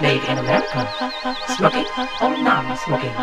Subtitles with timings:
[0.00, 0.88] Made in America.
[1.56, 3.16] Smoking oh, or non-smoking.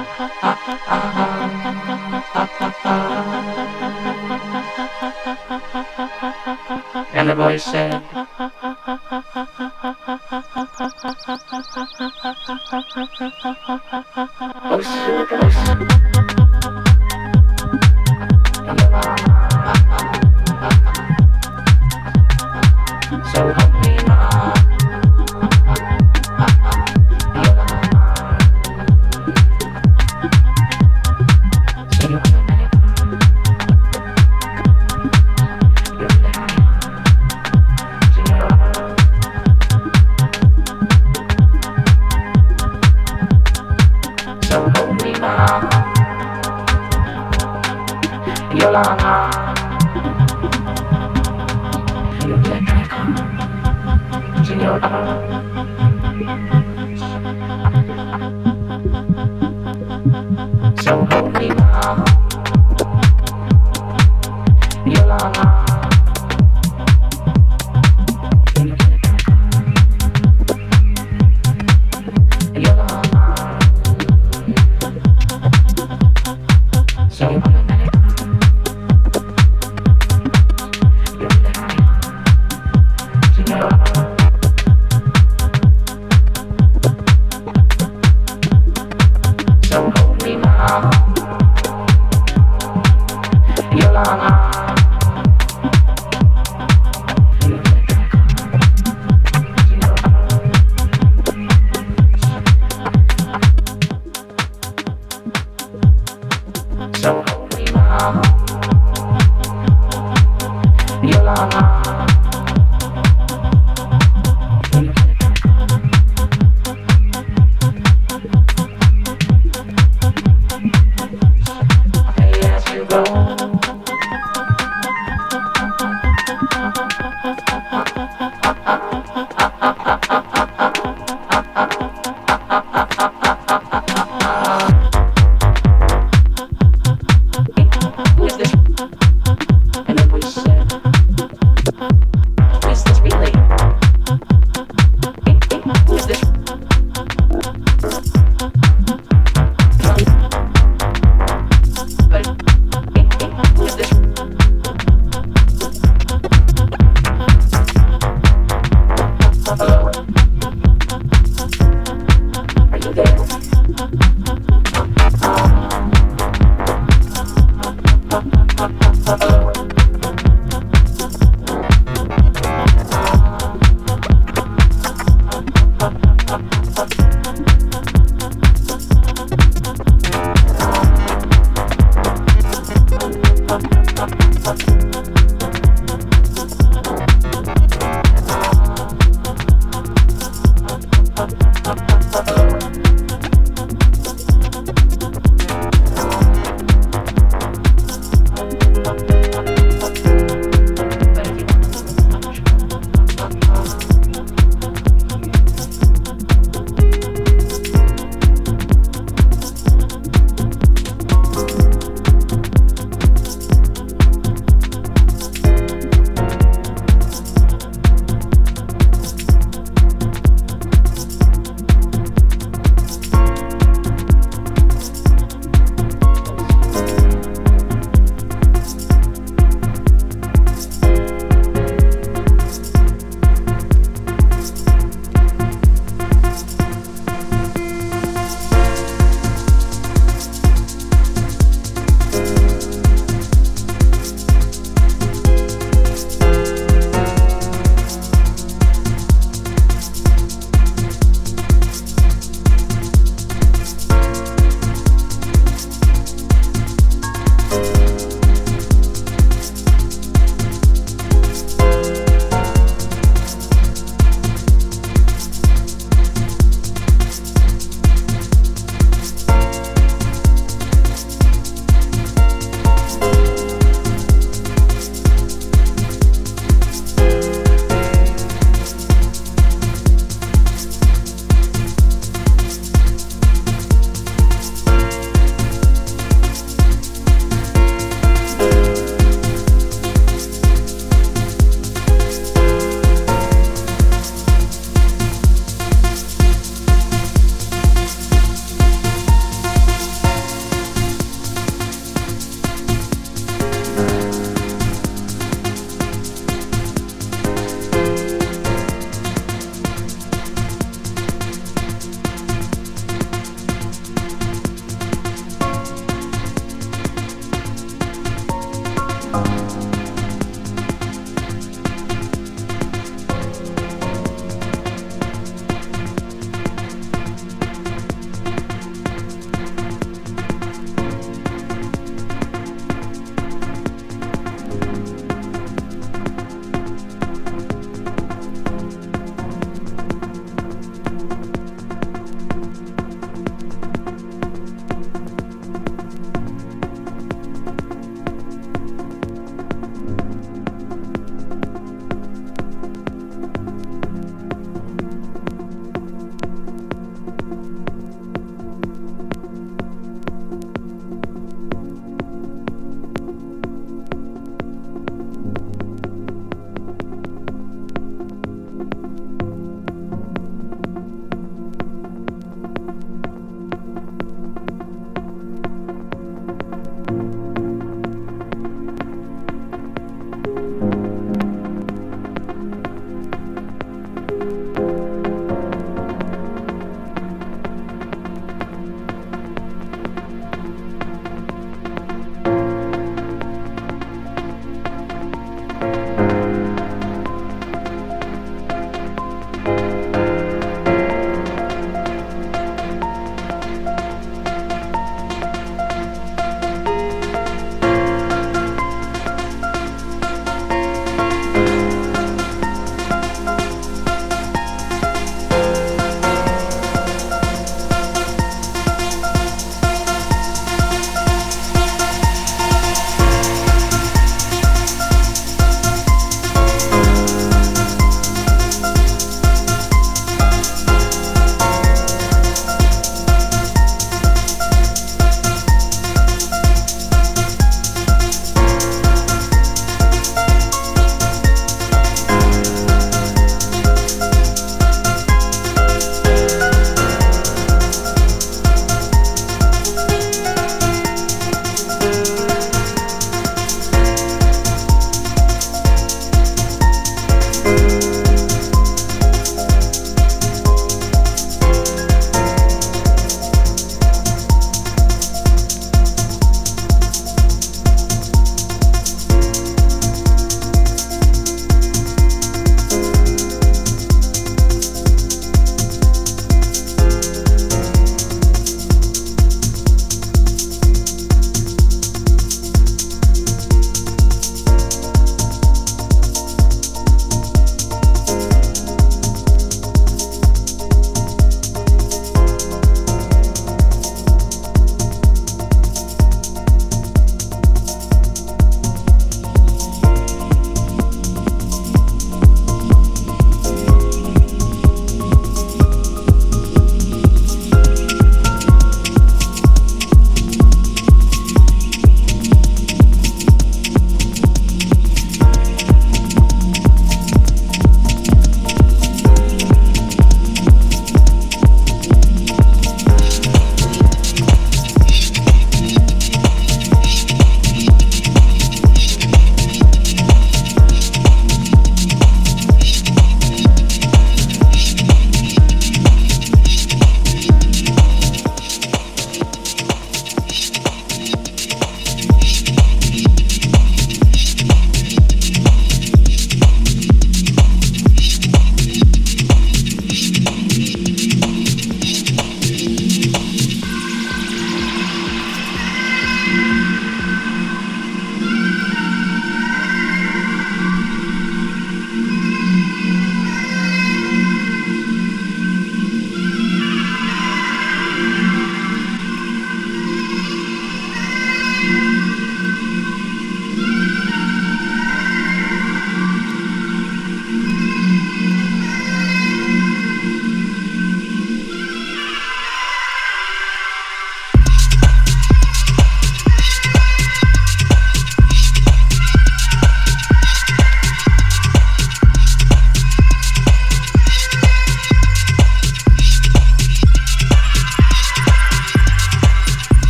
[7.14, 8.04] And the boy said.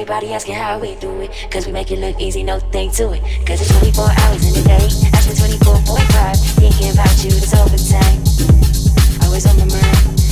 [0.00, 1.30] Everybody asking how we do it.
[1.50, 3.20] Cause we make it look easy, no thing to it.
[3.46, 4.88] Cause it's 24 hours in a day.
[4.88, 8.18] Spend 24.5 thinking about you it's overtime.
[9.22, 10.29] Always on my mind.